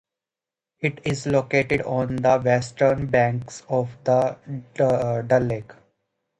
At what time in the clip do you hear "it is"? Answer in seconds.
0.79-1.27